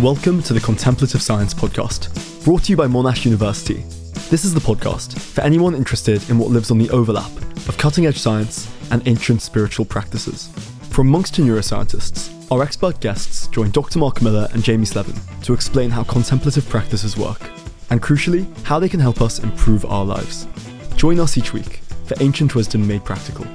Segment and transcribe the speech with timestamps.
[0.00, 3.84] Welcome to the Contemplative Science Podcast, brought to you by Monash University.
[4.28, 7.30] This is the podcast for anyone interested in what lives on the overlap
[7.68, 10.48] of cutting edge science and ancient spiritual practices.
[10.90, 14.00] From monks to neuroscientists, our expert guests join Dr.
[14.00, 17.50] Mark Miller and Jamie Slevin to explain how contemplative practices work,
[17.90, 20.48] and crucially, how they can help us improve our lives.
[20.96, 23.46] Join us each week for ancient wisdom made practical.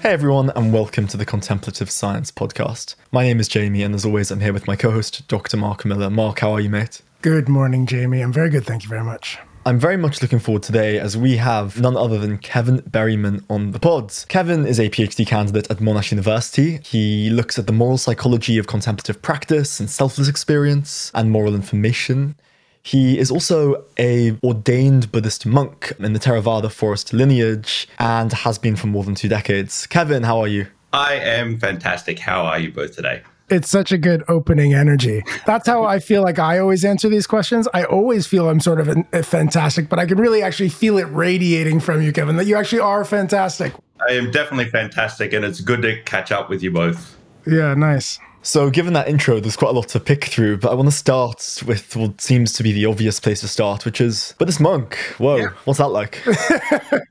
[0.00, 2.94] Hey everyone, and welcome to the Contemplative Science Podcast.
[3.12, 5.58] My name is Jamie, and as always, I'm here with my co host, Dr.
[5.58, 6.08] Mark Miller.
[6.08, 7.02] Mark, how are you, mate?
[7.20, 8.22] Good morning, Jamie.
[8.22, 8.64] I'm very good.
[8.64, 9.36] Thank you very much.
[9.66, 13.72] I'm very much looking forward today as we have none other than Kevin Berryman on
[13.72, 14.24] the pods.
[14.30, 16.80] Kevin is a PhD candidate at Monash University.
[16.82, 22.36] He looks at the moral psychology of contemplative practice and selfless experience and moral information.
[22.82, 28.76] He is also a ordained Buddhist monk in the Theravada forest lineage and has been
[28.76, 29.86] for more than two decades.
[29.86, 30.66] Kevin, how are you?
[30.92, 32.18] I am fantastic.
[32.18, 33.22] How are you both today?
[33.48, 35.24] It's such a good opening energy.
[35.44, 37.66] That's how I feel like I always answer these questions.
[37.74, 40.98] I always feel I'm sort of a, a fantastic, but I can really actually feel
[40.98, 43.74] it radiating from you, Kevin, that you actually are fantastic.
[44.08, 47.16] I am definitely fantastic, and it's good to catch up with you both.
[47.44, 48.20] Yeah, nice.
[48.42, 50.96] So, given that intro, there's quite a lot to pick through, but I want to
[50.96, 54.58] start with what seems to be the obvious place to start, which is but this
[54.58, 54.96] monk.
[55.18, 55.48] Whoa, yeah.
[55.64, 56.22] what's that like?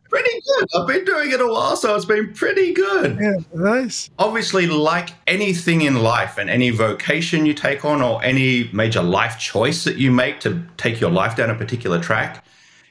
[0.10, 0.68] pretty good.
[0.76, 3.20] I've been doing it a while, so it's been pretty good.
[3.20, 4.10] Yeah, nice.
[4.18, 9.38] Obviously, like anything in life and any vocation you take on or any major life
[9.38, 12.44] choice that you make to take your life down a particular track,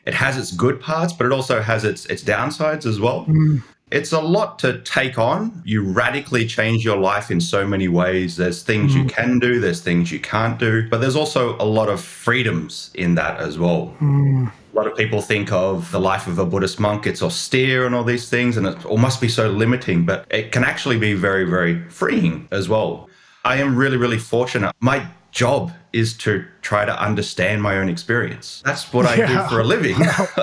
[0.06, 3.26] it has its good parts, but it also has its its downsides as well.
[3.26, 3.62] Mm.
[3.90, 5.62] It's a lot to take on.
[5.64, 8.36] You radically change your life in so many ways.
[8.36, 9.02] There's things mm.
[9.02, 12.90] you can do, there's things you can't do, but there's also a lot of freedoms
[12.94, 13.94] in that as well.
[14.00, 14.50] Mm.
[14.50, 17.94] A lot of people think of the life of a Buddhist monk, it's austere and
[17.94, 21.14] all these things, and it all must be so limiting, but it can actually be
[21.14, 23.08] very, very freeing as well.
[23.44, 24.74] I am really, really fortunate.
[24.80, 28.62] My job is to try to understand my own experience.
[28.64, 29.42] That's what I yeah.
[29.42, 29.96] do for a living.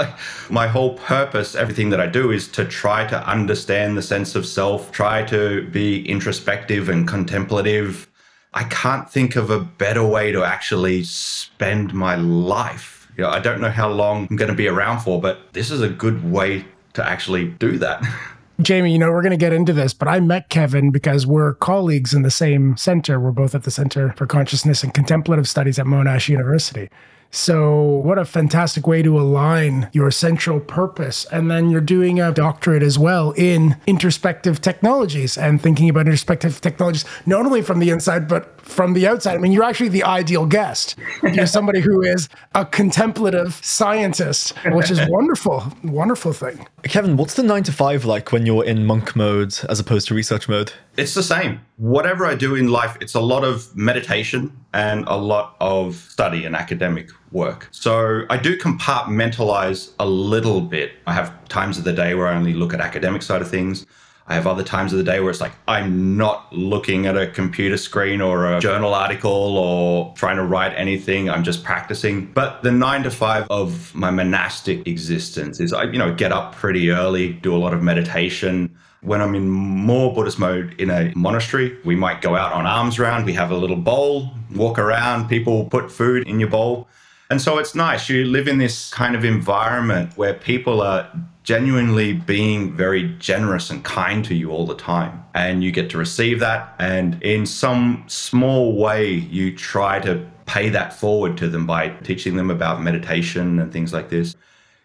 [0.49, 4.45] my whole purpose, everything that I do is to try to understand the sense of
[4.45, 8.09] self, try to be introspective and contemplative.
[8.53, 13.11] I can't think of a better way to actually spend my life.
[13.17, 15.71] You know, I don't know how long I'm going to be around for, but this
[15.71, 18.03] is a good way to actually do that.
[18.61, 21.55] Jamie, you know, we're going to get into this, but I met Kevin because we're
[21.55, 23.19] colleagues in the same center.
[23.19, 26.89] We're both at the Center for Consciousness and Contemplative Studies at Monash University.
[27.35, 31.25] So, what a fantastic way to align your central purpose.
[31.33, 36.61] And then you're doing a doctorate as well in introspective technologies and thinking about introspective
[36.61, 39.35] technologies, not only from the inside, but from the outside.
[39.35, 40.95] I mean, you're actually the ideal guest.
[41.23, 46.65] You're somebody who is a contemplative scientist, which is wonderful, wonderful thing.
[46.83, 50.15] Kevin, what's the nine to five like when you're in monk mode as opposed to
[50.15, 50.71] research mode?
[50.95, 51.59] It's the same.
[51.77, 56.45] Whatever I do in life, it's a lot of meditation and a lot of study
[56.45, 57.67] and academic work.
[57.71, 60.93] So I do compartmentalize a little bit.
[61.05, 63.85] I have times of the day where I only look at academic side of things.
[64.27, 67.27] I have other times of the day where it's like I'm not looking at a
[67.27, 71.29] computer screen or a journal article or trying to write anything.
[71.29, 72.31] I'm just practicing.
[72.31, 76.55] But the nine to five of my monastic existence is I, you know, get up
[76.55, 78.75] pretty early, do a lot of meditation.
[79.05, 82.97] When I'm in more Buddhist mode in a monastery, we might go out on alms
[82.97, 83.23] round.
[83.23, 86.87] We have a little bowl, walk around, people put food in your bowl.
[87.29, 88.09] And so it's nice.
[88.09, 91.07] You live in this kind of environment where people are
[91.43, 95.23] genuinely being very generous and kind to you all the time.
[95.35, 96.73] And you get to receive that.
[96.79, 102.37] And in some small way, you try to pay that forward to them by teaching
[102.37, 104.35] them about meditation and things like this.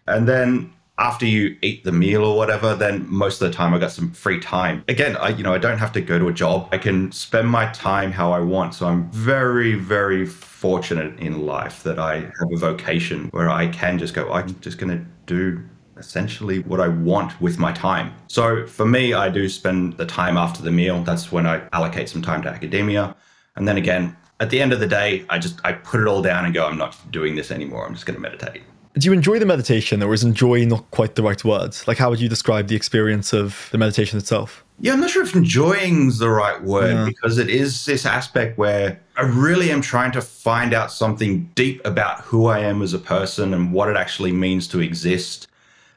[0.06, 3.78] And then after you eat the meal or whatever, then most of the time I
[3.78, 4.84] got some free time.
[4.86, 6.68] Again, I you know I don't have to go to a job.
[6.70, 8.74] I can spend my time how I want.
[8.74, 13.98] So I'm very very fortunate in life that I have a vocation where I can
[13.98, 14.30] just go.
[14.30, 15.64] I'm just going to do
[15.96, 18.12] essentially what I want with my time.
[18.28, 21.02] So for me, I do spend the time after the meal.
[21.02, 23.16] That's when I allocate some time to academia.
[23.56, 26.22] And then again, at the end of the day, I just I put it all
[26.22, 27.86] down and go, I'm not doing this anymore.
[27.86, 28.62] I'm just going to meditate.
[28.94, 31.76] Do you enjoy the meditation or is enjoy not quite the right word?
[31.86, 34.64] Like how would you describe the experience of the meditation itself?
[34.80, 37.04] Yeah, I'm not sure if enjoying's the right word yeah.
[37.04, 41.84] because it is this aspect where I really am trying to find out something deep
[41.84, 45.46] about who I am as a person and what it actually means to exist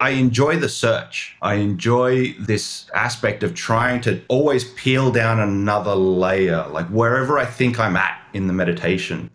[0.04, 1.34] I enjoy the search.
[1.42, 7.46] I enjoy this aspect of trying to always peel down another layer, like wherever I
[7.46, 9.30] think I'm at in the meditation.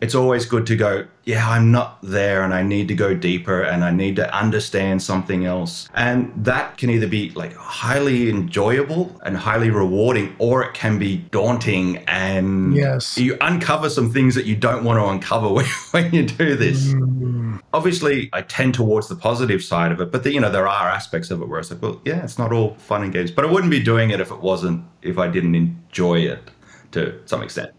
[0.00, 3.62] It's always good to go, yeah, I'm not there and I need to go deeper
[3.62, 5.88] and I need to understand something else.
[5.94, 11.18] And that can either be like highly enjoyable and highly rewarding, or it can be
[11.32, 13.18] daunting and yes.
[13.18, 16.94] you uncover some things that you don't want to uncover when, when you do this.
[16.94, 17.60] Mm.
[17.72, 20.88] Obviously, I tend towards the positive side of it, but the, you know, there are
[20.88, 23.44] aspects of it where it's like, well, yeah, it's not all fun and games, but
[23.44, 26.50] I wouldn't be doing it if it wasn't, if I didn't enjoy it
[26.92, 27.72] to some extent.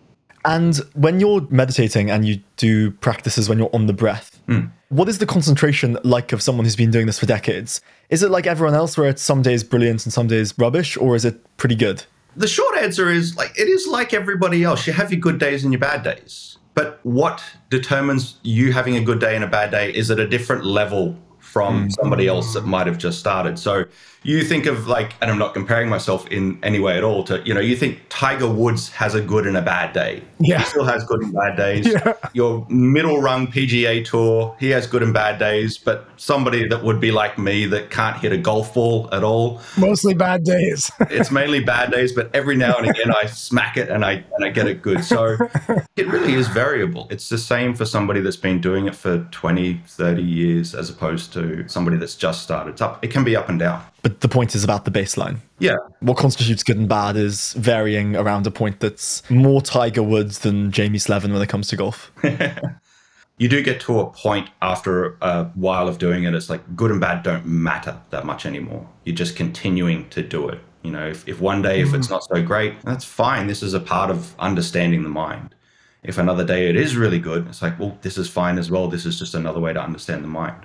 [0.45, 4.71] And when you're meditating and you do practices when you're on the breath, mm.
[4.89, 7.81] what is the concentration like of someone who's been doing this for decades?
[8.09, 11.15] Is it like everyone else where it's some days brilliant and some days rubbish, or
[11.15, 12.03] is it pretty good?
[12.36, 14.88] The short answer is like it is like everybody else.
[14.88, 16.57] You have your good days and your bad days.
[16.74, 20.27] But what determines you having a good day and a bad day is at a
[20.27, 21.18] different level
[21.49, 21.91] from mm.
[21.93, 23.57] somebody else that might have just started.
[23.57, 23.85] So
[24.23, 27.41] you think of like, and I'm not comparing myself in any way at all to,
[27.45, 30.21] you know, you think Tiger Woods has a good and a bad day.
[30.39, 30.59] Yeah.
[30.59, 31.87] He still has good and bad days.
[31.99, 32.13] Yeah.
[32.33, 36.99] Your middle rung PGA tour, he has good and bad days, but somebody that would
[36.99, 39.61] be like me that can't hit a golf ball at all.
[39.77, 40.91] Mostly bad days.
[41.09, 44.45] it's mainly bad days, but every now and again I smack it and I and
[44.45, 45.03] I get it good.
[45.03, 45.37] So
[45.95, 47.07] it really is variable.
[47.09, 51.33] It's the same for somebody that's been doing it for 20, 30 years as opposed
[51.33, 52.71] to somebody that's just started.
[52.71, 53.83] It's up, it can be up and down.
[54.01, 55.38] But the point is about the baseline.
[55.59, 55.75] Yeah.
[56.00, 60.71] What constitutes good and bad is varying around a point that's more Tiger Woods than
[60.71, 62.12] Jamie Slevin when it comes to golf.
[63.38, 66.91] you do get to a point after a while of doing it, it's like good
[66.91, 68.88] and bad don't matter that much anymore.
[69.06, 70.59] You're just continuing to do it.
[70.83, 72.12] You know, if, if one day, if it's mm.
[72.12, 73.47] not so great, that's fine.
[73.47, 75.56] This is a part of understanding the mind.
[76.03, 78.88] If another day it is really good, it's like, well, this is fine as well.
[78.88, 80.63] This is just another way to understand the mind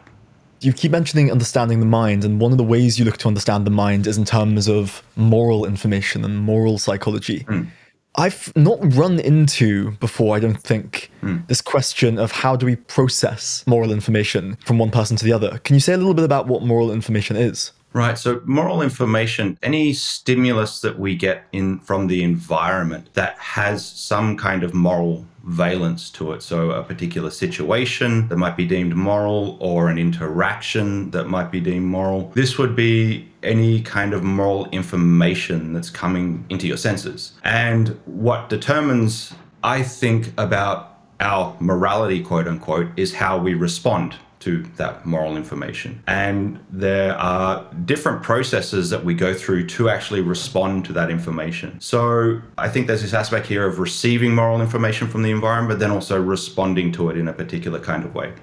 [0.65, 3.67] you keep mentioning understanding the mind, and one of the ways you look to understand
[3.67, 7.41] the mind is in terms of moral information and moral psychology.
[7.45, 7.69] Mm.
[8.17, 11.45] I've not run into before, I don't think, mm.
[11.49, 15.59] this question of how do we process moral information from one person to the other.
[15.65, 17.73] Can you say a little bit about what moral information is?
[17.95, 18.19] Right.
[18.19, 24.37] So moral information, any stimulus that we get in from the environment that has some
[24.37, 26.43] kind of moral valence to it.
[26.43, 31.61] So a particular situation that might be deemed moral or an interaction that might be
[31.61, 32.31] deemed moral.
[32.35, 37.35] This would be any kind of moral information that's coming into your senses.
[37.45, 44.63] And what determines, I think, about our morality, quote unquote, is how we respond to
[44.77, 46.03] that moral information.
[46.07, 51.81] And there are different processes that we go through to actually respond to that information.
[51.81, 55.79] So I think there's this aspect here of receiving moral information from the environment, but
[55.79, 58.35] then also responding to it in a particular kind of way.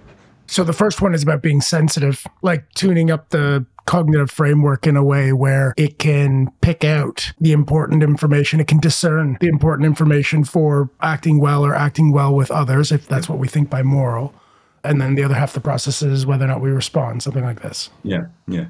[0.48, 4.98] So the first one is about being sensitive, like tuning up the cognitive framework in
[4.98, 8.60] a way where it can pick out the important information.
[8.60, 13.08] It can discern the important information for acting well or acting well with others, if
[13.08, 14.34] that's what we think by moral
[14.84, 17.44] and then the other half of the process is whether or not we respond, something
[17.44, 17.90] like this.
[18.04, 18.66] Yeah, yeah.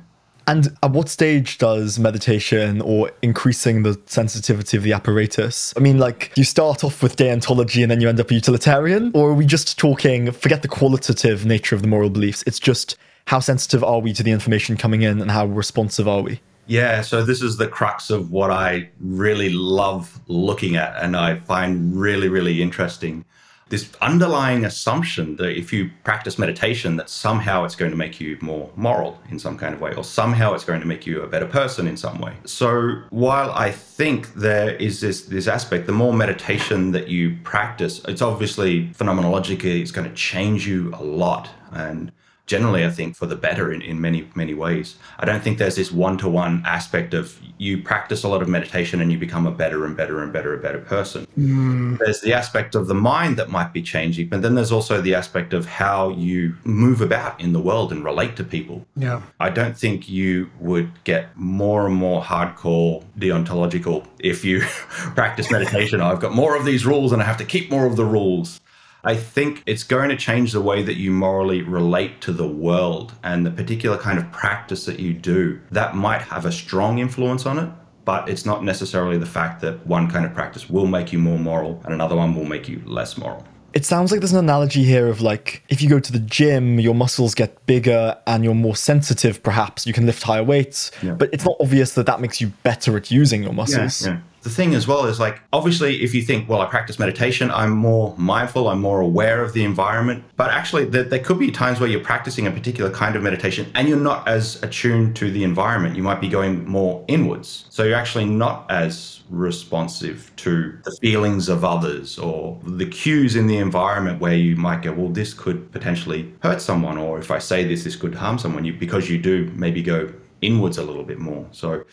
[0.47, 5.73] And at what stage does meditation or increasing the sensitivity of the apparatus?
[5.77, 9.11] I mean, like, you start off with deontology and then you end up utilitarian?
[9.13, 12.97] Or are we just talking, forget the qualitative nature of the moral beliefs, it's just
[13.25, 16.41] how sensitive are we to the information coming in and how responsive are we?
[16.65, 21.39] Yeah, so this is the crux of what I really love looking at and I
[21.39, 23.25] find really, really interesting
[23.71, 28.37] this underlying assumption that if you practice meditation that somehow it's going to make you
[28.41, 31.27] more moral in some kind of way or somehow it's going to make you a
[31.27, 32.33] better person in some way.
[32.45, 38.01] So while i think there is this this aspect the more meditation that you practice
[38.07, 41.49] it's obviously phenomenologically it's going to change you a lot.
[41.71, 42.11] And
[42.51, 44.97] generally, I think, for the better in, in many, many ways.
[45.17, 48.49] I don't think there's this one to one aspect of you practice a lot of
[48.49, 51.25] meditation and you become a better and better and better and better person.
[51.39, 51.97] Mm.
[51.97, 55.15] There's the aspect of the mind that might be changing, but then there's also the
[55.15, 58.85] aspect of how you move about in the world and relate to people.
[58.97, 59.21] Yeah.
[59.39, 64.59] I don't think you would get more and more hardcore deontological if you
[65.15, 66.01] practice meditation.
[66.01, 68.59] I've got more of these rules and I have to keep more of the rules.
[69.03, 73.13] I think it's going to change the way that you morally relate to the world
[73.23, 75.59] and the particular kind of practice that you do.
[75.71, 77.69] That might have a strong influence on it,
[78.05, 81.39] but it's not necessarily the fact that one kind of practice will make you more
[81.39, 83.45] moral and another one will make you less moral.
[83.73, 86.79] It sounds like there's an analogy here of like if you go to the gym,
[86.79, 91.13] your muscles get bigger and you're more sensitive, perhaps you can lift higher weights, yeah.
[91.13, 94.05] but it's not obvious that that makes you better at using your muscles.
[94.05, 94.19] Yeah, yeah.
[94.41, 97.71] The thing as well is like obviously if you think well i practice meditation i'm
[97.71, 100.23] more mindful i'm more aware of the environment.
[100.35, 103.71] But actually there, there, could be times where you're practicing a particular kind of meditation
[103.75, 105.95] and you're not as attuned to the environment.
[105.95, 107.65] You might be going more inwards.
[107.69, 113.47] So you're actually not as responsive to the feelings of others or the cues in
[113.47, 117.39] the environment where you might go well this could potentially hurt someone or if i
[117.39, 121.03] say this this could harm someone you because you do maybe go inwards a little
[121.03, 121.47] bit more.
[121.51, 121.85] So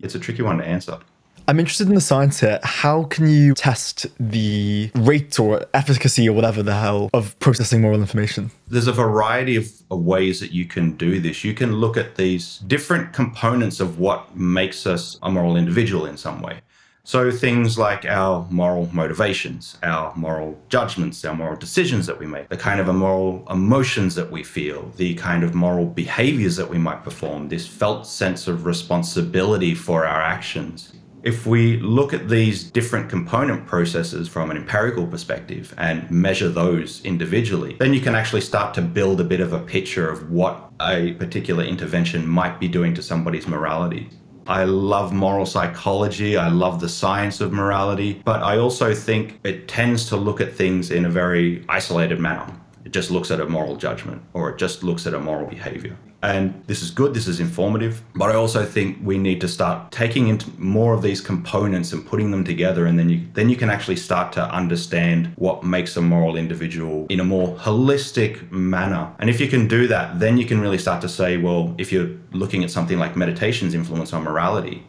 [0.00, 1.00] it's a tricky one to answer
[1.46, 2.58] I'm interested in the science here.
[2.62, 8.00] How can you test the rate or efficacy or whatever the hell of processing moral
[8.00, 8.50] information?
[8.68, 11.44] There's a variety of, ways that you can do this.
[11.44, 16.16] You can look at these different components of what makes us a moral individual in
[16.16, 16.60] some way.
[17.04, 22.48] So things like our moral motivations, our moral judgments, our moral decisions that we make,
[22.48, 26.78] the kind of moral emotions that we feel, the kind of moral behaviors that we
[26.78, 32.64] might perform, this felt sense of responsibility for our actions if we look at these
[32.64, 38.42] different component processes from an empirical perspective and measure those individually, then you can actually
[38.42, 42.68] start to build a bit of a picture of what a particular intervention might be
[42.68, 44.10] doing to somebody's morality.
[44.46, 46.36] I love moral psychology.
[46.36, 50.52] I love the science of morality, but I also think it tends to look at
[50.52, 52.52] things in a very isolated manner.
[52.84, 55.96] It just looks at a moral judgment or it just looks at a moral behavior.
[56.24, 59.92] And this is good, this is informative, but I also think we need to start
[59.92, 63.56] taking into more of these components and putting them together and then you then you
[63.56, 69.14] can actually start to understand what makes a moral individual in a more holistic manner.
[69.18, 71.92] And if you can do that, then you can really start to say, well, if
[71.92, 74.86] you're looking at something like meditation's influence on morality,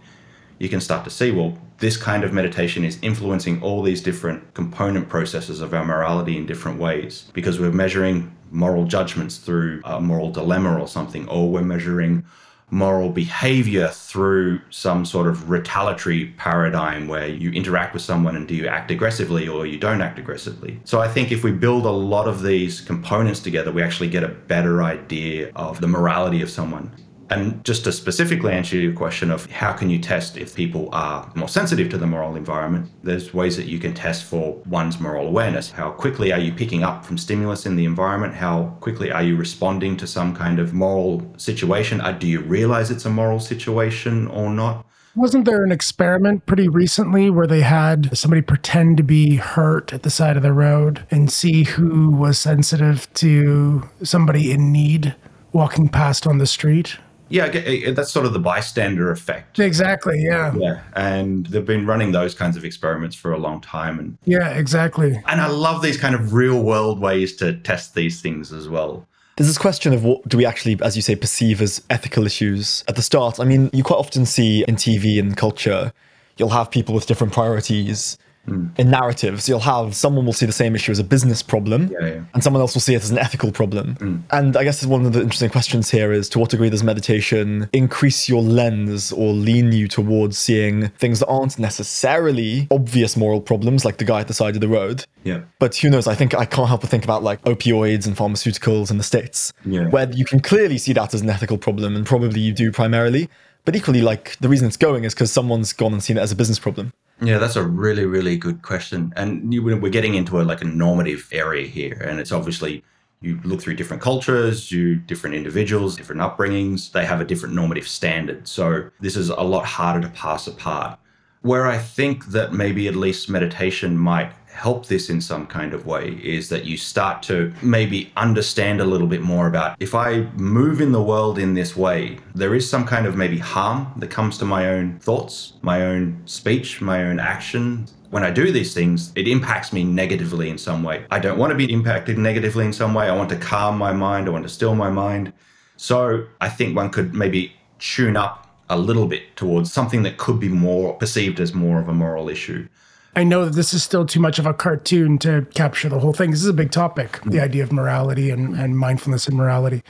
[0.59, 4.53] you can start to see, well, this kind of meditation is influencing all these different
[4.53, 10.00] component processes of our morality in different ways because we're measuring moral judgments through a
[10.00, 12.25] moral dilemma or something, or we're measuring
[12.71, 18.55] moral behavior through some sort of retaliatory paradigm where you interact with someone and do
[18.55, 20.79] you act aggressively or you don't act aggressively.
[20.83, 24.24] So I think if we build a lot of these components together, we actually get
[24.24, 26.91] a better idea of the morality of someone.
[27.29, 31.32] And just to specifically answer your question of how can you test if people are
[31.36, 35.27] more sensitive to the moral environment, there's ways that you can test for one's moral
[35.27, 35.72] awareness.
[35.72, 38.36] How quickly are you picking up from stimulus in the environment?
[38.36, 42.00] How quickly are you responding to some kind of moral situation?
[42.00, 44.86] Uh, do you realize it's a moral situation or not?
[45.15, 50.03] Wasn't there an experiment pretty recently where they had somebody pretend to be hurt at
[50.03, 55.15] the side of the road and see who was sensitive to somebody in need
[55.53, 56.98] walking past on the street?
[57.29, 59.60] Yeah, that's sort of the bystander effect.
[59.60, 60.22] Exactly.
[60.22, 60.53] Yeah.
[60.55, 64.50] Yeah, and they've been running those kinds of experiments for a long time, and yeah,
[64.50, 65.22] exactly.
[65.27, 69.08] And I love these kind of real world ways to test these things as well.
[69.38, 72.86] There's this question of what do we actually, as you say, perceive as ethical issues
[72.88, 73.39] at the start.
[73.39, 75.91] I mean, you quite often see in TV and culture,
[76.38, 78.77] you'll have people with different priorities Mm.
[78.79, 82.07] In narratives, you'll have someone will see the same issue as a business problem, yeah,
[82.07, 82.23] yeah.
[82.33, 83.95] and someone else will see it as an ethical problem.
[83.95, 84.23] Mm.
[84.31, 87.69] And I guess one of the interesting questions here is to what degree does meditation
[87.73, 93.85] increase your lens or lean you towards seeing things that aren't necessarily obvious moral problems,
[93.85, 95.05] like the guy at the side of the road.
[95.23, 95.41] Yeah.
[95.59, 96.07] But who knows?
[96.07, 99.53] I think I can't help but think about like opioids and pharmaceuticals in the States,
[99.65, 99.87] yeah.
[99.87, 103.29] where you can clearly see that as an ethical problem, and probably you do primarily.
[103.65, 106.31] But equally, like the reason it's going is because someone's gone and seen it as
[106.31, 106.93] a business problem.
[107.22, 109.12] Yeah, that's a really, really good question.
[109.15, 111.93] And you, we're getting into a, like a normative area here.
[111.93, 112.84] And it's obviously
[113.22, 117.88] you look through different cultures, you different individuals, different upbringings, they have a different normative
[117.88, 118.48] standard.
[118.48, 121.00] So this is a lot harder to pass apart.
[121.45, 125.85] Where I think that maybe at least meditation might help this in some kind of
[125.85, 130.21] way is that you start to maybe understand a little bit more about if I
[130.37, 134.09] move in the world in this way, there is some kind of maybe harm that
[134.09, 137.85] comes to my own thoughts, my own speech, my own action.
[138.09, 141.05] When I do these things, it impacts me negatively in some way.
[141.11, 143.07] I don't want to be impacted negatively in some way.
[143.07, 145.31] I want to calm my mind, I want to still my mind.
[145.77, 150.39] So I think one could maybe tune up a little bit towards something that could
[150.39, 152.67] be more perceived as more of a moral issue.
[153.15, 156.13] I know that this is still too much of a cartoon to capture the whole
[156.13, 156.31] thing.
[156.31, 157.31] This is a big topic, mm.
[157.31, 159.84] the idea of morality and, and mindfulness and morality.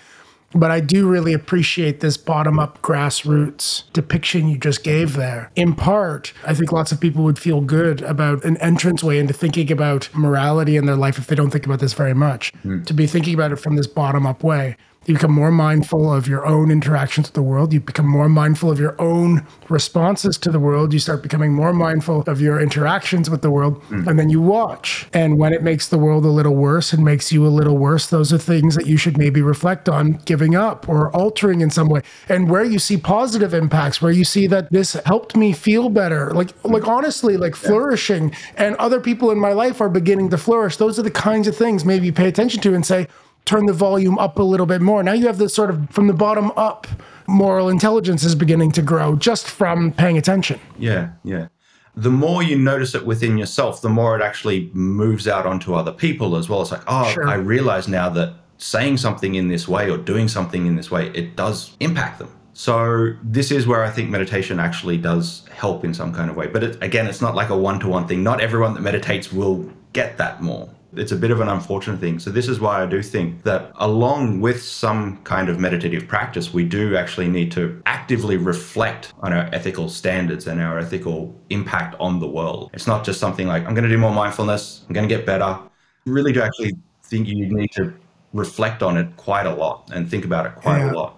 [0.54, 5.52] But I do really appreciate this bottom up grassroots depiction you just gave there.
[5.56, 9.70] In part, I think lots of people would feel good about an entranceway into thinking
[9.70, 12.54] about morality in their life if they don't think about this very much.
[12.64, 12.86] Mm.
[12.86, 16.28] To be thinking about it from this bottom up way You become more mindful of
[16.28, 17.74] your own interactions with the world.
[17.74, 20.94] You become more mindful of your own responses to the world.
[20.94, 23.82] You start becoming more mindful of your interactions with the world.
[23.84, 24.08] Mm.
[24.08, 25.08] And then you watch.
[25.14, 28.08] And when it makes the world a little worse and makes you a little worse,
[28.08, 31.88] those are things that you should maybe reflect on giving up or altering in some
[31.88, 32.02] way.
[32.28, 36.32] And where you see positive impacts, where you see that this helped me feel better,
[36.32, 40.78] like like honestly, like flourishing and other people in my life are beginning to flourish.
[40.78, 43.08] Those are the kinds of things maybe pay attention to and say,
[43.46, 45.04] turn the volume up a little bit more.
[45.04, 46.88] Now you have this sort of from the bottom up
[47.28, 50.60] moral intelligence is beginning to grow just from paying attention.
[50.78, 51.48] Yeah, yeah.
[51.96, 55.94] The more you notice it within yourself, the more it actually moves out onto other
[55.94, 56.62] people as well.
[56.62, 57.28] It's like, oh, sure.
[57.28, 61.08] I realize now that saying something in this way or doing something in this way,
[61.10, 62.30] it does impact them.
[62.54, 66.48] So this is where I think meditation actually does help in some kind of way.
[66.48, 68.24] But it, again, it's not like a one-to-one thing.
[68.24, 72.20] Not everyone that meditates will get that more it's a bit of an unfortunate thing.
[72.20, 76.54] So, this is why I do think that along with some kind of meditative practice,
[76.54, 81.96] we do actually need to actively reflect on our ethical standards and our ethical impact
[82.00, 82.70] on the world.
[82.74, 85.26] It's not just something like, I'm going to do more mindfulness, I'm going to get
[85.26, 85.60] better.
[86.06, 86.74] You really do actually
[87.04, 87.94] think you need to
[88.34, 90.92] reflect on it quite a lot and think about it quite yeah.
[90.92, 91.18] a lot.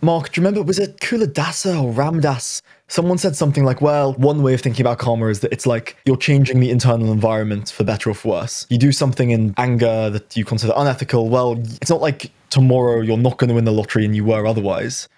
[0.00, 2.62] Mark, do you remember, was it Culadasa or Ram Dass?
[2.88, 5.96] Someone said something like, well, one way of thinking about karma is that it's like
[6.06, 8.66] you're changing the internal environment for better or for worse.
[8.70, 11.28] You do something in anger that you consider unethical.
[11.28, 11.52] Well,
[11.82, 15.08] it's not like tomorrow you're not going to win the lottery and you were otherwise.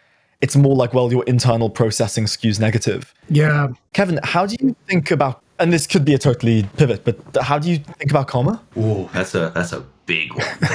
[0.40, 3.14] It's more like, well, your internal processing skews negative.
[3.28, 3.68] Yeah.
[3.92, 7.58] Kevin, how do you think about and this could be a totally pivot, but how
[7.58, 8.62] do you think about karma?
[8.76, 10.44] Oh, that's a that's a big one.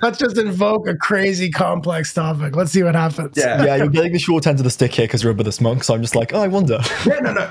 [0.00, 2.54] Let's just invoke a crazy complex topic.
[2.54, 3.36] Let's see what happens.
[3.36, 5.60] Yeah, yeah you're getting the short end of the stick here because you're a Buddhist
[5.60, 5.82] monk.
[5.82, 6.78] So I'm just like, oh, I wonder.
[7.04, 7.50] Yeah, no, no.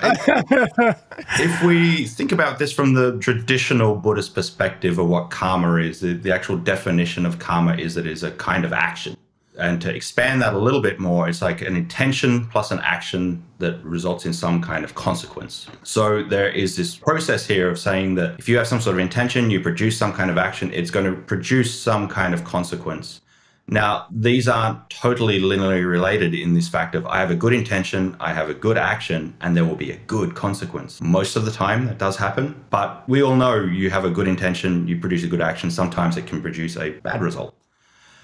[1.40, 6.14] if we think about this from the traditional Buddhist perspective of what karma is, the,
[6.14, 9.16] the actual definition of karma is that it is a kind of action.
[9.58, 13.44] And to expand that a little bit more, it's like an intention plus an action
[13.60, 15.68] that results in some kind of consequence.
[15.84, 19.00] So there is this process here of saying that if you have some sort of
[19.00, 23.22] intention, you produce some kind of action, it's going to produce some kind of consequence.
[23.68, 28.16] Now, these aren't totally linearly related in this fact of I have a good intention,
[28.20, 31.00] I have a good action, and there will be a good consequence.
[31.00, 34.28] Most of the time, that does happen, but we all know you have a good
[34.28, 37.56] intention, you produce a good action, sometimes it can produce a bad result.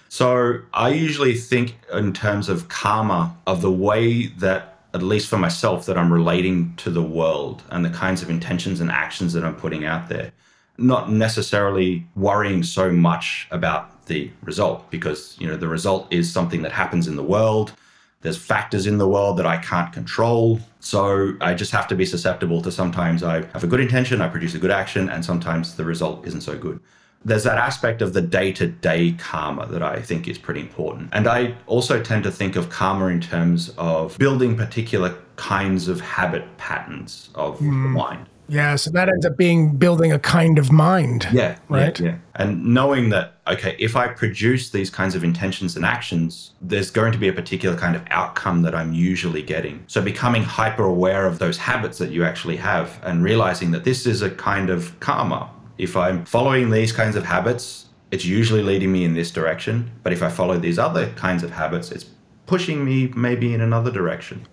[0.10, 5.38] So I usually think in terms of karma, of the way that, at least for
[5.38, 9.46] myself, that I'm relating to the world and the kinds of intentions and actions that
[9.46, 10.32] I'm putting out there.
[10.80, 16.64] Not necessarily worrying so much about the result because, you know, the result is something
[16.64, 17.74] that happens in the world.
[18.22, 20.60] There's factors in the world that I can't control.
[20.80, 24.28] So I just have to be susceptible to sometimes I have a good intention, I
[24.28, 26.80] produce a good action, and sometimes the result isn't so good
[27.26, 31.10] there's that aspect of the day to day karma that I think is pretty important.
[31.14, 36.02] And I also tend to think of karma in terms of building particular kinds of
[36.02, 37.70] habit patterns of mm.
[37.70, 38.28] the mind.
[38.50, 41.28] Yeah, so that ends up being building a kind of mind.
[41.32, 41.98] Yeah, right.
[42.00, 46.54] Yeah, yeah, and knowing that okay, if I produce these kinds of intentions and actions,
[46.62, 49.84] there's going to be a particular kind of outcome that I'm usually getting.
[49.86, 54.08] So becoming hyper aware of those habits that you actually have and realizing that this
[54.08, 58.92] is a kind of karma if I'm following these kinds of habits, it's usually leading
[58.92, 59.90] me in this direction.
[60.04, 62.06] But if I follow these other kinds of habits, it's
[62.46, 64.46] pushing me maybe in another direction.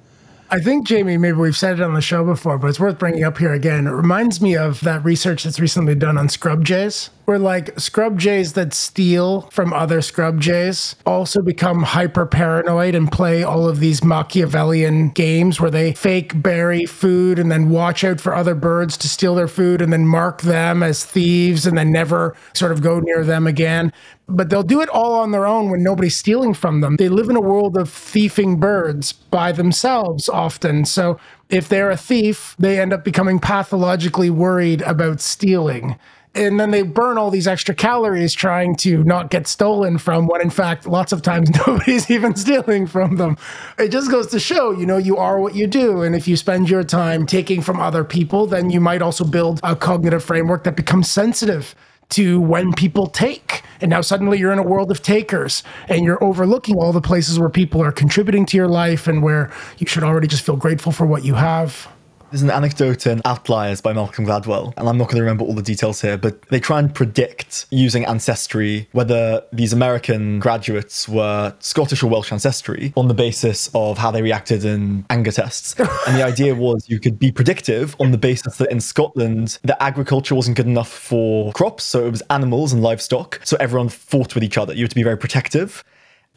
[0.50, 3.24] I think, Jamie, maybe we've said it on the show before, but it's worth bringing
[3.24, 3.86] up here again.
[3.86, 8.18] It reminds me of that research that's recently done on scrub jays where like scrub
[8.18, 13.80] jays that steal from other scrub jays also become hyper paranoid and play all of
[13.80, 18.96] these Machiavellian games where they fake bury food and then watch out for other birds
[18.96, 22.80] to steal their food and then mark them as thieves and then never sort of
[22.80, 23.92] go near them again.
[24.28, 26.96] But they'll do it all on their own when nobody's stealing from them.
[26.96, 30.84] They live in a world of thieving birds by themselves often.
[30.84, 35.96] So if they're a thief, they end up becoming pathologically worried about stealing
[36.36, 40.40] and then they burn all these extra calories trying to not get stolen from when
[40.40, 43.36] in fact lots of times nobody's even stealing from them
[43.78, 46.36] it just goes to show you know you are what you do and if you
[46.36, 50.64] spend your time taking from other people then you might also build a cognitive framework
[50.64, 51.74] that becomes sensitive
[52.10, 53.62] to when people take.
[53.80, 57.38] And now suddenly you're in a world of takers and you're overlooking all the places
[57.38, 60.92] where people are contributing to your life and where you should already just feel grateful
[60.92, 61.88] for what you have.
[62.36, 65.54] There's an anecdote in Outliers by Malcolm Gladwell, and I'm not going to remember all
[65.54, 71.54] the details here, but they try and predict using ancestry whether these American graduates were
[71.60, 75.74] Scottish or Welsh ancestry on the basis of how they reacted in anger tests.
[76.06, 79.82] and the idea was you could be predictive on the basis that in Scotland, the
[79.82, 84.34] agriculture wasn't good enough for crops, so it was animals and livestock, so everyone fought
[84.34, 84.74] with each other.
[84.74, 85.82] You had to be very protective.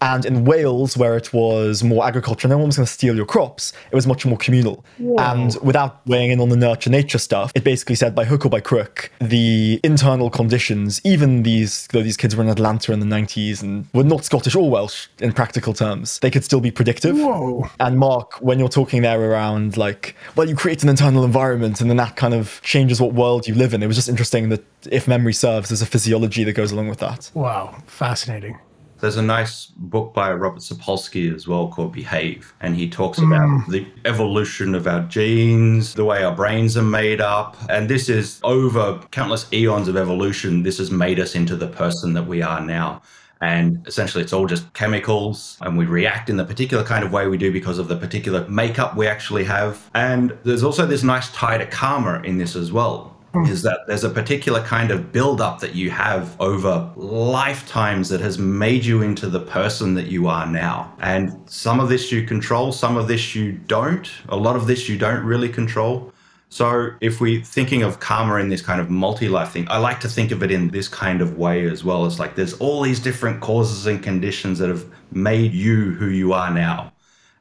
[0.02, 3.26] And in Wales, where it was more agriculture, no one was going to steal your
[3.26, 3.74] crops.
[3.92, 4.86] It was much more communal.
[5.18, 8.50] And without weighing in on the nurture nature stuff, it basically said by hook or
[8.50, 13.06] by crook, the internal conditions, even these, though these kids were in Atlanta in the
[13.06, 17.18] 90s and were not Scottish or Welsh in practical terms, they could still be predictive.
[17.18, 17.70] Whoa.
[17.80, 21.90] And Mark, when you're talking there around like, well, you create an internal environment and
[21.90, 24.64] then that kind of changes what world you live in, it was just interesting that
[24.90, 27.32] if memory serves, there's a physiology that goes along with that.
[27.34, 27.76] Wow.
[27.88, 28.58] Fascinating.
[29.00, 33.48] There's a nice book by Robert Sapolsky as well called Behave, and he talks about
[33.48, 33.72] hmm.
[33.72, 37.56] the evolution of our genes, the way our brains are made up.
[37.70, 42.14] And this is over countless eons of evolution, this has made us into the person
[42.14, 43.02] that we are now.
[43.42, 47.28] And essentially, it's all just chemicals, and we react in the particular kind of way
[47.28, 49.90] we do because of the particular makeup we actually have.
[49.96, 53.16] And there's also this nice tie to karma in this as well
[53.46, 58.40] is that there's a particular kind of build-up that you have over lifetimes that has
[58.40, 60.94] made you into the person that you are now.
[61.00, 64.10] And some of this you control, some of this you don't.
[64.30, 66.12] A lot of this you don't really control.
[66.50, 70.10] So if we're thinking of karma in this kind of multi-life thing, I like to
[70.10, 72.08] think of it in this kind of way as well.
[72.08, 76.34] It's like there's all these different causes and conditions that have made you who you
[76.34, 76.92] are now.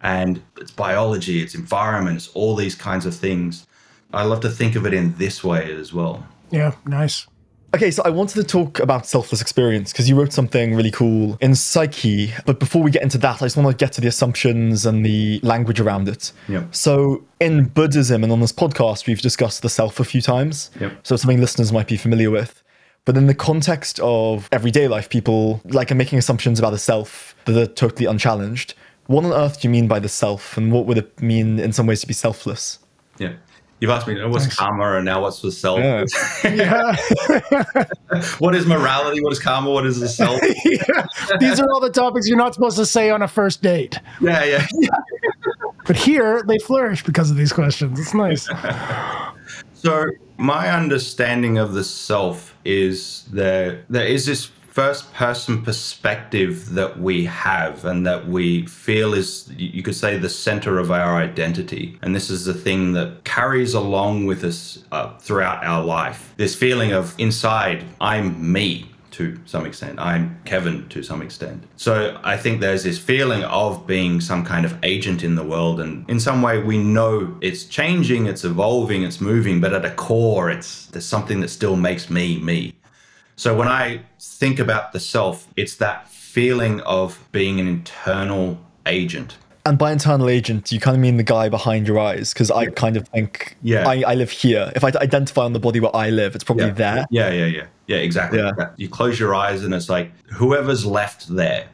[0.03, 3.67] And it's biology, it's environment, it's all these kinds of things.
[4.13, 6.27] I love to think of it in this way as well.
[6.51, 6.75] Yeah.
[6.87, 7.27] Nice.
[7.75, 11.37] Okay, so I wanted to talk about selfless experience because you wrote something really cool
[11.43, 12.33] in Psyche.
[12.47, 15.05] But before we get into that, I just want to get to the assumptions and
[15.05, 16.33] the language around it.
[16.49, 16.75] Yep.
[16.75, 20.71] So, in Buddhism and on this podcast, we've discussed the self a few times.
[20.81, 21.07] Yep.
[21.07, 22.63] So, it's something listeners might be familiar with.
[23.05, 27.37] But in the context of everyday life, people like are making assumptions about the self
[27.45, 28.75] that are totally unchallenged.
[29.09, 31.75] What on earth do you mean by the self, and what would it mean in
[31.75, 32.79] some ways to be selfless?
[33.19, 33.35] Yeah.
[33.81, 35.79] You've asked me oh, what's karma and now what's the self.
[35.79, 36.05] Yeah.
[36.45, 37.85] Yeah.
[38.39, 39.21] what is morality?
[39.23, 39.71] What is karma?
[39.71, 40.41] What is the self?
[40.65, 41.07] yeah.
[41.39, 43.99] These are all the topics you're not supposed to say on a first date.
[44.21, 44.67] yeah, yeah.
[45.87, 47.99] But here they flourish because of these questions.
[47.99, 48.47] It's nice.
[49.73, 50.05] So
[50.37, 57.25] my understanding of the self is that there is this first person perspective that we
[57.25, 62.15] have and that we feel is you could say the center of our identity and
[62.15, 66.93] this is the thing that carries along with us uh, throughout our life this feeling
[66.93, 68.89] of inside i'm me
[69.19, 69.99] to some extent.
[69.99, 71.65] I'm Kevin to some extent.
[71.75, 75.81] So I think there's this feeling of being some kind of agent in the world.
[75.81, 79.91] And in some way, we know it's changing, it's evolving, it's moving, but at a
[79.91, 82.75] core, it's there's something that still makes me me.
[83.39, 89.39] So when I think about the self, it's that feeling of being an internal agent.
[89.65, 92.67] And by internal agent, you kind of mean the guy behind your eyes, because I
[92.67, 93.87] kind of think Yeah.
[93.87, 94.73] I, I live here.
[94.75, 96.73] If I identify on the body where I live, it's probably Yeah.
[96.73, 97.07] there.
[97.11, 97.67] Yeah, yeah, yeah.
[97.87, 98.41] Yeah, exactly.
[98.41, 98.71] Yeah.
[98.77, 101.69] You close your eyes and it's like whoever's left there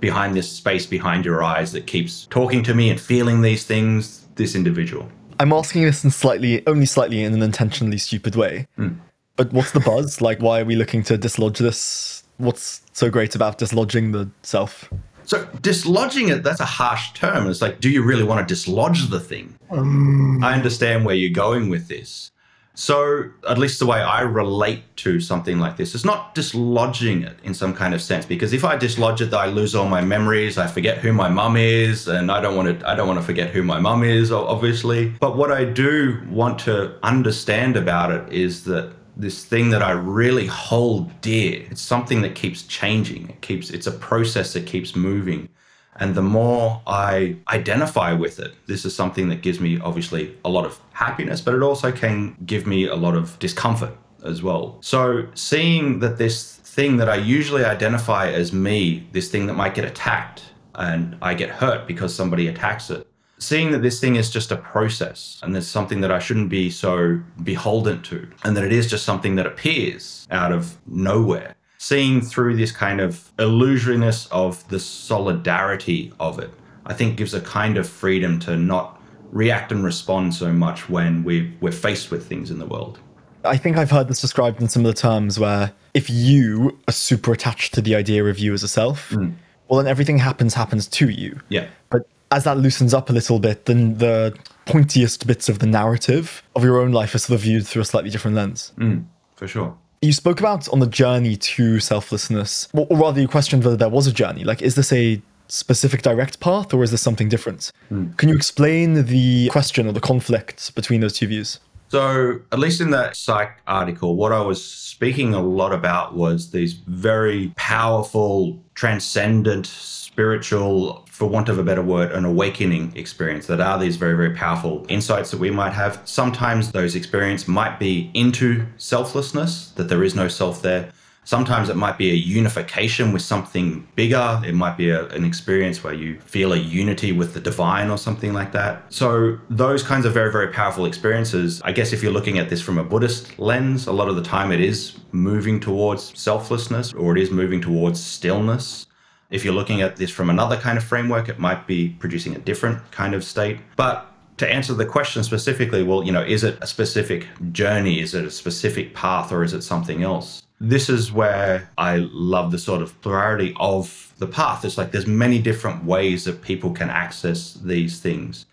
[0.00, 4.26] behind this space behind your eyes that keeps talking to me and feeling these things,
[4.36, 5.08] this individual.
[5.38, 8.66] I'm asking this in slightly, only slightly in an intentionally stupid way.
[8.76, 8.94] Hmm.
[9.36, 10.20] But what's the buzz?
[10.20, 12.24] Like, why are we looking to dislodge this?
[12.38, 14.90] What's so great about dislodging the self?
[15.24, 17.48] So dislodging it, that's a harsh term.
[17.48, 19.54] It's like, do you really want to dislodge the thing?
[19.70, 20.42] Um.
[20.42, 22.30] I understand where you're going with this.
[22.74, 27.36] So, at least the way I relate to something like this, it's not dislodging it
[27.44, 28.24] in some kind of sense.
[28.24, 30.56] Because if I dislodge it, I lose all my memories.
[30.56, 32.88] I forget who my mum is, and I don't want to.
[32.88, 35.10] I don't want to forget who my mum is, obviously.
[35.20, 39.92] But what I do want to understand about it is that this thing that I
[39.92, 41.66] really hold dear.
[41.70, 43.28] It's something that keeps changing.
[43.28, 43.70] It keeps.
[43.70, 45.48] It's a process that keeps moving.
[45.96, 50.48] And the more I identify with it, this is something that gives me obviously a
[50.48, 53.94] lot of happiness, but it also can give me a lot of discomfort
[54.24, 54.78] as well.
[54.80, 59.74] So seeing that this thing that I usually identify as me, this thing that might
[59.74, 60.44] get attacked
[60.74, 63.06] and I get hurt because somebody attacks it,
[63.42, 66.70] seeing that this thing is just a process and there's something that I shouldn't be
[66.70, 72.20] so beholden to, and that it is just something that appears out of nowhere seeing
[72.20, 76.48] through this kind of illusoriness of the solidarity of it,
[76.86, 79.02] I think gives a kind of freedom to not
[79.32, 83.00] react and respond so much when we, we're faced with things in the world.
[83.44, 86.92] I think I've heard this described in some of the terms where if you are
[86.92, 89.30] super attached to the idea of you as a self, hmm.
[89.66, 91.40] well, then everything happens, happens to you.
[91.48, 91.66] Yeah.
[91.90, 96.42] But as that loosens up a little bit, then the pointiest bits of the narrative
[96.56, 98.72] of your own life are sort of viewed through a slightly different lens.
[98.78, 99.04] Mm,
[99.36, 99.76] for sure.
[100.00, 104.06] You spoke about on the journey to selflessness, or rather, you questioned whether there was
[104.06, 104.42] a journey.
[104.42, 107.70] Like, is this a specific direct path or is this something different?
[107.92, 108.16] Mm.
[108.16, 111.60] Can you explain the question or the conflict between those two views?
[111.88, 116.50] So, at least in that Psyche article, what I was speaking a lot about was
[116.50, 123.60] these very powerful, transcendent, spiritual, for want of a better word, an awakening experience that
[123.60, 126.02] are these very, very powerful insights that we might have.
[126.04, 130.90] Sometimes those experiences might be into selflessness, that there is no self there.
[131.22, 134.42] Sometimes it might be a unification with something bigger.
[134.44, 137.98] It might be a, an experience where you feel a unity with the divine or
[137.98, 138.82] something like that.
[138.92, 142.60] So, those kinds of very, very powerful experiences, I guess if you're looking at this
[142.60, 147.16] from a Buddhist lens, a lot of the time it is moving towards selflessness or
[147.16, 148.88] it is moving towards stillness.
[149.32, 152.38] If you're looking at this from another kind of framework, it might be producing a
[152.38, 153.58] different kind of state.
[153.76, 158.00] But to answer the question specifically, well, you know, is it a specific journey?
[158.00, 160.42] Is it a specific path or is it something else?
[160.62, 164.64] this is where I love the sort of plurality of the path.
[164.64, 168.46] It's like there's many different ways that people can access these things.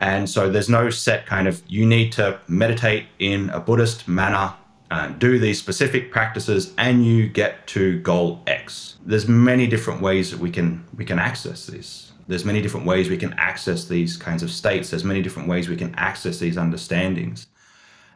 [0.00, 4.54] And so there's no set kind of, you need to meditate in a Buddhist manner,
[4.92, 8.96] uh, do these specific practices, and you get to goal X.
[9.06, 12.12] There's many different ways that we can we can access this.
[12.28, 14.90] There's many different ways we can access these kinds of states.
[14.90, 17.46] There's many different ways we can access these understandings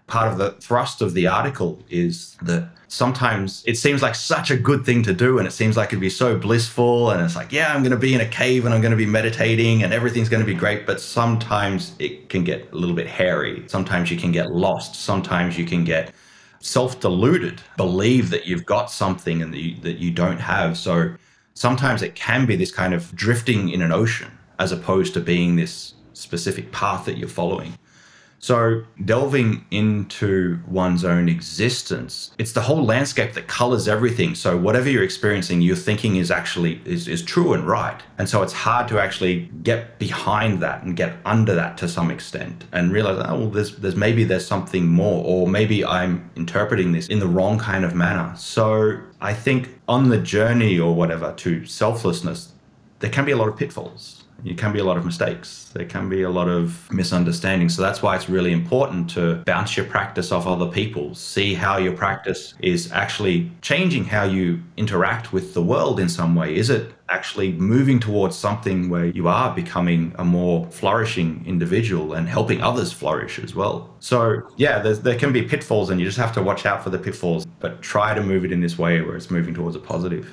[0.06, 4.56] part of the thrust of the article is that sometimes it seems like such a
[4.56, 7.50] good thing to do and it seems like it'd be so blissful and it's like
[7.52, 9.92] yeah i'm going to be in a cave and i'm going to be meditating and
[9.92, 14.08] everything's going to be great but sometimes it can get a little bit hairy sometimes
[14.08, 16.12] you can get lost sometimes you can get
[16.60, 20.76] self-deluded believe that you've got something and that you, that you don't have.
[20.76, 21.14] So
[21.54, 25.56] sometimes it can be this kind of drifting in an ocean as opposed to being
[25.56, 27.78] this specific path that you're following
[28.38, 34.34] so, delving into one's own existence, it's the whole landscape that colors everything.
[34.34, 38.00] So, whatever you're experiencing, you're thinking is actually is, is true and right.
[38.18, 42.10] And so, it's hard to actually get behind that and get under that to some
[42.10, 46.92] extent and realize, oh, well, there's, there's maybe there's something more, or maybe I'm interpreting
[46.92, 48.34] this in the wrong kind of manner.
[48.36, 52.52] So, I think on the journey or whatever to selflessness,
[52.98, 55.70] there can be a lot of pitfalls it can be a lot of mistakes.
[55.74, 57.74] There can be a lot of misunderstandings.
[57.74, 61.14] So that's why it's really important to bounce your practice off other people.
[61.14, 66.34] See how your practice is actually changing how you interact with the world in some
[66.34, 66.54] way.
[66.54, 72.28] Is it actually moving towards something where you are becoming a more flourishing individual and
[72.28, 73.94] helping others flourish as well?
[74.00, 76.98] So, yeah, there can be pitfalls and you just have to watch out for the
[76.98, 80.30] pitfalls, but try to move it in this way where it's moving towards a positive.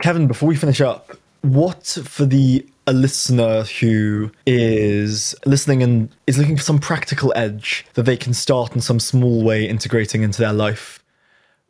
[0.00, 6.38] Kevin, before we finish up, what for the a listener who is listening and is
[6.38, 10.40] looking for some practical edge that they can start in some small way integrating into
[10.40, 11.04] their life,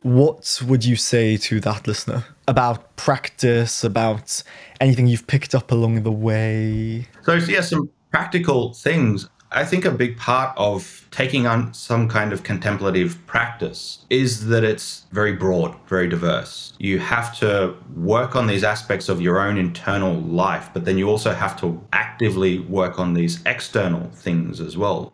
[0.01, 4.41] what would you say to that listener about practice, about
[4.79, 7.05] anything you've picked up along the way?
[7.23, 9.27] So, yeah, some practical things.
[9.51, 14.63] I think a big part of taking on some kind of contemplative practice is that
[14.63, 16.73] it's very broad, very diverse.
[16.77, 21.09] You have to work on these aspects of your own internal life, but then you
[21.09, 25.13] also have to actively work on these external things as well.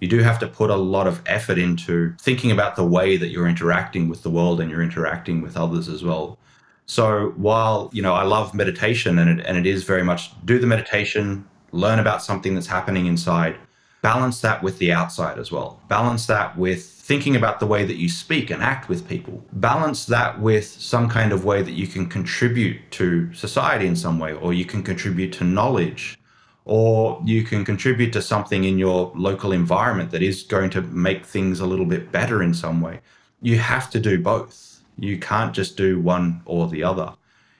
[0.00, 3.28] You do have to put a lot of effort into thinking about the way that
[3.28, 6.38] you're interacting with the world and you're interacting with others as well.
[6.86, 10.58] So while, you know, I love meditation and it, and it is very much do
[10.58, 13.56] the meditation, learn about something that's happening inside,
[14.04, 15.80] balance that with the outside as well.
[15.88, 19.42] Balance that with thinking about the way that you speak and act with people.
[19.52, 24.18] Balance that with some kind of way that you can contribute to society in some
[24.18, 26.18] way, or you can contribute to knowledge,
[26.66, 31.24] or you can contribute to something in your local environment that is going to make
[31.24, 33.00] things a little bit better in some way.
[33.40, 34.82] You have to do both.
[34.98, 37.14] You can't just do one or the other.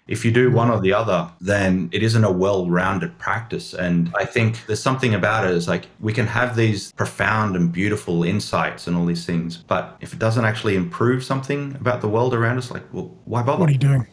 [0.06, 0.54] If you do hmm.
[0.54, 3.74] one or the other, then it isn't a well rounded practice.
[3.74, 7.72] And I think there's something about it is like we can have these profound and
[7.72, 12.08] beautiful insights and all these things, but if it doesn't actually improve something about the
[12.08, 13.60] world around us, like, well, why bother?
[13.60, 14.06] What are you doing?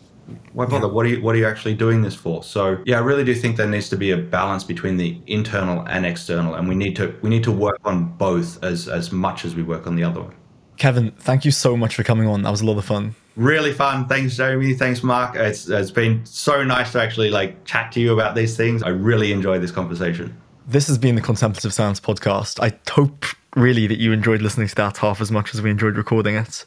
[0.54, 0.88] Why bother?
[0.88, 0.94] Yeah.
[0.94, 2.44] What are you what are you actually doing this for?
[2.44, 5.86] So yeah, I really do think there needs to be a balance between the internal
[5.88, 9.44] and external, and we need to we need to work on both as as much
[9.46, 10.34] as we work on the other one.
[10.82, 12.42] Kevin, thank you so much for coming on.
[12.42, 14.08] That was a lot of fun really fun.
[14.08, 14.74] Thanks, Jeremy.
[14.74, 15.36] Thanks, Mark.
[15.36, 18.84] It's it's been so nice to actually like chat to you about these things.
[18.84, 20.36] I really enjoyed this conversation.
[20.68, 22.60] This has been the Contemplative Science podcast.
[22.62, 25.98] I hope really that you enjoyed listening to that half as much as we enjoyed
[25.98, 26.66] recording it.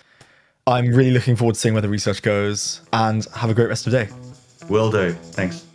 [0.66, 3.86] I'm really looking forward to seeing where the research goes and have a great rest
[3.86, 4.10] of the day.
[4.68, 5.12] Will do.
[5.12, 5.66] Thanks.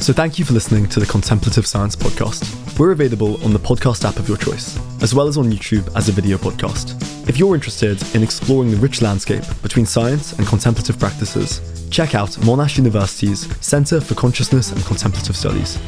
[0.00, 2.78] So thank you for listening to the Contemplative Science Podcast.
[2.78, 6.08] We're available on the podcast app of your choice, as well as on YouTube as
[6.08, 6.98] a video podcast.
[7.28, 11.60] If you're interested in exploring the rich landscape between science and contemplative practices,
[11.90, 15.78] check out Monash University's Centre for Consciousness and Contemplative Studies.